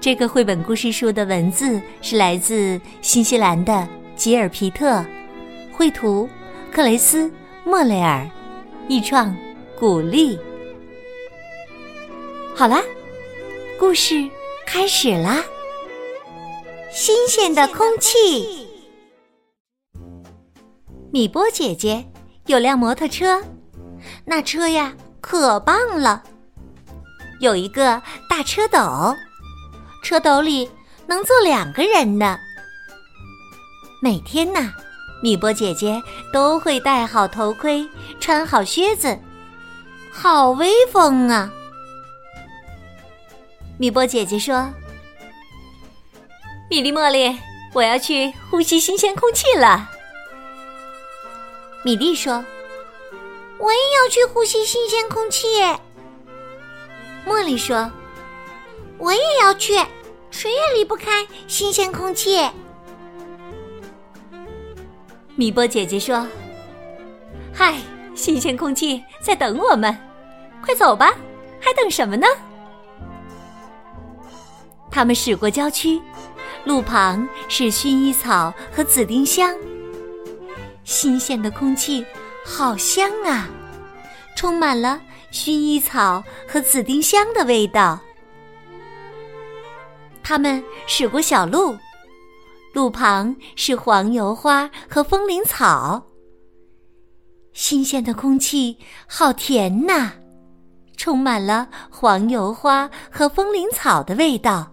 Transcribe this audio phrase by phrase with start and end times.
[0.00, 3.86] 这个绘本故事书的文字是来自新西兰的
[4.16, 5.04] 吉尔皮特，
[5.70, 6.26] 绘图
[6.72, 7.30] 克雷斯
[7.66, 8.26] 莫雷尔，
[8.88, 9.36] 译创
[9.78, 10.38] 古丽。
[12.54, 12.82] 好啦，
[13.78, 14.26] 故事
[14.66, 15.44] 开始啦！
[16.90, 18.66] 新鲜的空气。
[21.12, 22.02] 米波姐姐
[22.46, 23.42] 有辆摩托车，
[24.24, 26.22] 那车呀可棒了，
[27.42, 29.14] 有一个大车斗。
[30.02, 30.70] 车斗里
[31.06, 32.38] 能坐两个人呢。
[34.02, 34.72] 每天呐，
[35.22, 37.86] 米波姐姐都会戴好头盔，
[38.18, 39.18] 穿好靴子，
[40.10, 41.50] 好威风啊！
[43.78, 44.72] 米波姐姐说
[46.70, 47.38] ：“米粒茉莉，
[47.74, 49.90] 我要去呼吸新鲜空气了。”
[51.84, 52.44] 米粒说
[53.58, 55.46] ：“我也要去呼吸新鲜空气。”
[57.26, 57.90] 茉莉说。
[59.00, 59.74] 我也要去，
[60.30, 62.46] 谁也离不开新鲜空气。
[65.34, 66.26] 米波姐姐说
[67.50, 67.78] ：“嗨，
[68.14, 69.96] 新鲜空气在等我们，
[70.62, 71.14] 快走吧，
[71.58, 72.26] 还等什么呢？”
[74.90, 75.98] 他们驶过郊区，
[76.64, 79.54] 路旁是薰衣草和紫丁香，
[80.84, 82.04] 新鲜的空气
[82.44, 83.48] 好香啊，
[84.36, 85.00] 充满了
[85.32, 87.98] 薰衣草和紫丁香的味道。
[90.22, 91.76] 他们驶过小路，
[92.72, 96.06] 路旁是黄油花和风铃草。
[97.52, 98.78] 新鲜的空气
[99.08, 100.12] 好甜呐，
[100.96, 104.72] 充满了黄油花和风铃草的味道。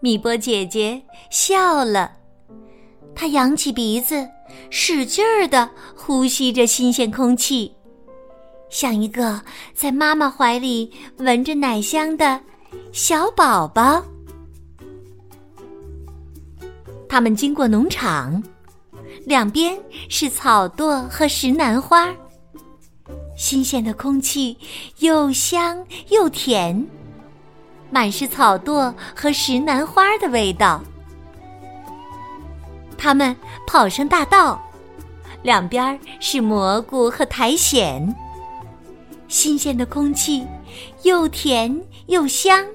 [0.00, 2.12] 米波姐姐笑了，
[3.14, 4.26] 她扬起鼻子，
[4.70, 7.74] 使劲儿的呼吸着新鲜空气，
[8.70, 9.42] 像一个
[9.74, 12.40] 在妈妈怀里闻着奶香的。
[12.92, 14.02] 小宝宝，
[17.08, 18.42] 他们经过农场，
[19.24, 22.08] 两边是草垛和石楠花。
[23.36, 24.58] 新鲜的空气
[24.98, 26.86] 又香又甜，
[27.90, 30.82] 满是草垛和石楠花的味道。
[32.96, 34.60] 他们跑上大道，
[35.42, 38.12] 两边是蘑菇和苔藓。
[39.28, 40.44] 新鲜的空气
[41.02, 42.66] 又甜又香，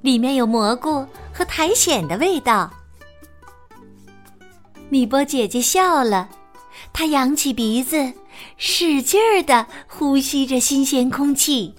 [0.00, 2.70] 里面有蘑菇和苔藓的味道。
[4.88, 6.28] 米波姐姐笑了，
[6.92, 8.12] 她扬起鼻子，
[8.56, 11.74] 使劲儿的呼吸着新鲜空气，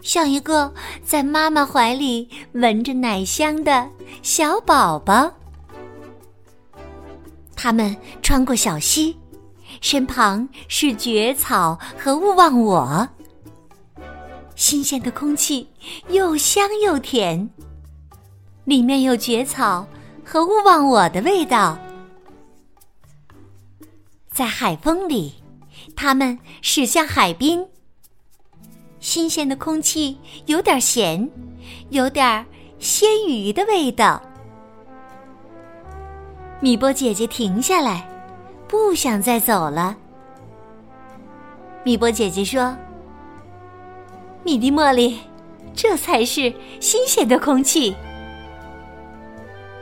[0.00, 0.72] 像一个
[1.04, 3.90] 在妈妈怀里闻着奶香的
[4.22, 5.32] 小宝宝。
[7.56, 9.17] 他们穿过小溪。
[9.80, 13.08] 身旁是蕨草和勿忘我，
[14.56, 15.68] 新鲜的空气
[16.08, 17.48] 又香又甜，
[18.64, 19.86] 里面有蕨草
[20.24, 21.78] 和勿忘我的味道。
[24.30, 25.34] 在海风里，
[25.96, 27.66] 他们驶向海滨。
[29.00, 31.30] 新鲜的空气有点咸，
[31.90, 32.44] 有点
[32.80, 34.20] 鲜鱼的味道。
[36.60, 38.17] 米波姐姐停下来。
[38.68, 39.96] 不想再走了，
[41.84, 42.76] 米波姐姐说
[44.44, 45.20] ：“米粒茉莉，
[45.74, 47.96] 这才是新鲜的空气。”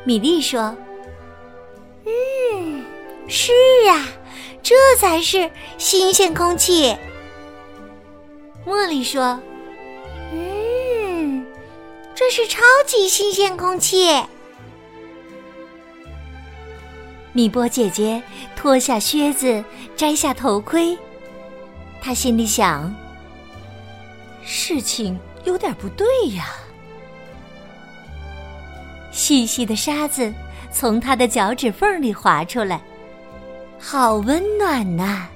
[0.07, 0.73] 米粒说
[2.07, 2.85] ：“嗯，
[3.27, 3.53] 是
[3.91, 4.07] 啊，
[4.63, 6.97] 这才是新鲜空气。”
[8.65, 9.41] 茉莉说
[10.33, 11.45] ：“嗯，
[12.15, 14.11] 这是超级新鲜空气。”
[17.37, 18.23] 米波姐姐
[18.57, 19.63] 脱下靴子，
[19.95, 20.97] 摘下头盔。
[22.01, 22.91] 她心里想：
[24.43, 26.55] 事情有点不对呀。
[29.13, 30.33] 细细的沙子
[30.73, 32.81] 从她的脚趾缝里滑出来，
[33.79, 35.27] 好温暖呐！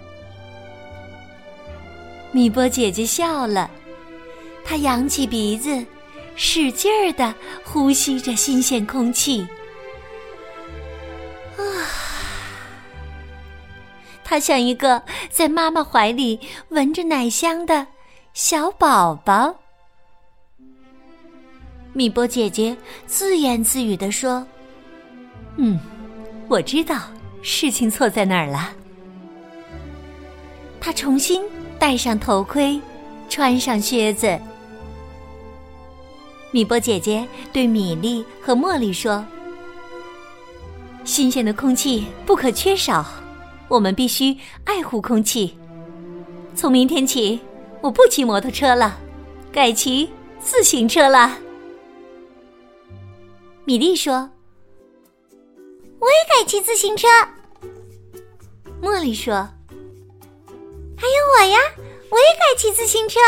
[2.32, 3.70] 米波姐姐笑了，
[4.64, 5.84] 她扬起鼻子，
[6.34, 9.46] 使劲儿的呼吸着新鲜空气。
[14.24, 17.86] 他像一个在妈妈怀里闻着奶香的
[18.34, 19.54] 小宝宝。
[21.92, 22.76] 米波姐姐
[23.06, 24.46] 自言自语地说
[25.58, 25.78] ：“嗯，
[26.48, 27.00] 我知道
[27.42, 28.70] 事情错在哪儿了。”
[30.80, 31.42] 她重新
[31.78, 32.80] 戴上头盔，
[33.28, 34.38] 穿上靴子。
[36.52, 39.24] 米波姐姐对米莉和茉莉说
[41.04, 43.04] ：“新鲜的空气不可缺少，
[43.70, 45.56] 我们必须爱护空气。
[46.54, 47.40] 从明天起，
[47.80, 48.98] 我不骑摩托车了，
[49.50, 51.38] 改骑自行车了。”
[53.64, 54.14] 米莉说
[56.00, 57.06] ：“我也改骑自行车。”
[58.82, 59.34] 茉莉说
[60.96, 61.58] ：“还有我呀，
[62.10, 63.20] 我也改骑自行车。”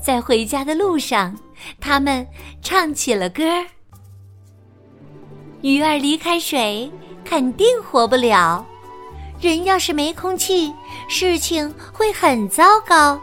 [0.00, 1.36] 在回家的路上，
[1.80, 2.24] 他们
[2.62, 3.66] 唱起了歌儿
[5.60, 6.88] ：“鱼儿离开水，
[7.28, 8.64] 肯定活不了；
[9.38, 10.72] 人要是没空气，
[11.08, 13.20] 事情会很糟糕。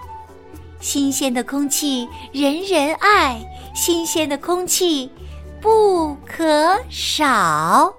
[0.79, 3.43] 新鲜的空气，人人爱。”
[3.73, 5.11] 新鲜的空气
[5.59, 7.93] 不可少。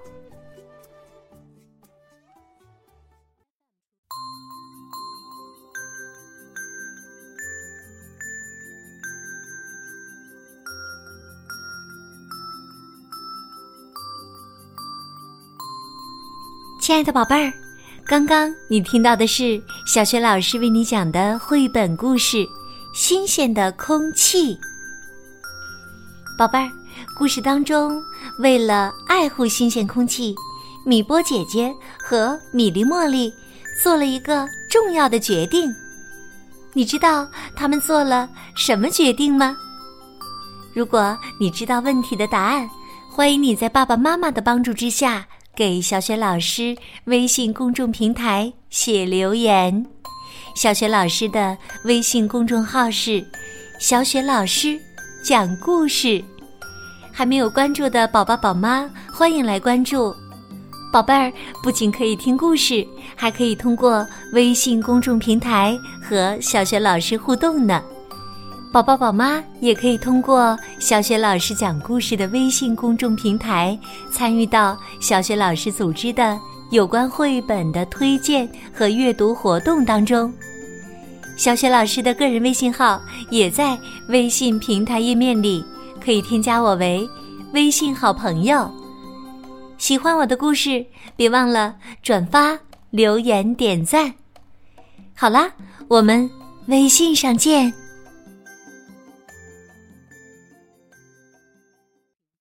[16.87, 17.51] 亲爱的宝贝儿，
[18.05, 22.37] 刚刚你听到的是小学老师为你讲的绘本故事
[22.93, 24.55] 《新鲜的空气》。
[26.37, 26.71] 宝贝儿，
[27.13, 28.01] 故事当中，
[28.39, 30.33] 为了爱护新鲜空气，
[30.85, 33.33] 米波姐姐和米莉茉莉
[33.83, 35.69] 做了一个重要的决定。
[36.71, 39.57] 你知道他们做了什么决定吗？
[40.73, 42.65] 如果你知道问题的答案，
[43.11, 49.87] 欢迎你在爸爸妈妈的帮助之下给小雪老师微信公众平台写留言。
[50.55, 53.25] 小雪老师的微信公众号是
[53.81, 54.79] “小雪老师”。
[55.25, 56.23] 讲故事，
[57.11, 60.15] 还没有关注的宝宝宝妈，欢迎来关注。
[60.93, 61.33] 宝贝儿
[61.63, 67.83] 不仅可以听故事，还可以通过微信公众平台和小雪老师互动呢。
[68.71, 73.77] 宝宝宝妈也可以通过小雪老师讲故事的微信公众平台，
[74.11, 76.37] 参与到小雪老师组织的
[76.69, 80.31] 有关绘本的推荐和阅读活动当中。
[81.37, 83.77] 小雪老师的个人微信号也在
[84.09, 85.63] 微信平台页面里，
[86.03, 87.07] 可以添加我为
[87.53, 88.69] 微信好朋友。
[89.77, 90.85] 喜欢我的故事，
[91.15, 91.73] 别忘了
[92.03, 92.59] 转发、
[92.91, 94.13] 留言、点赞。
[95.15, 95.49] 好啦，
[95.87, 96.29] 我们
[96.67, 97.73] 微信上见。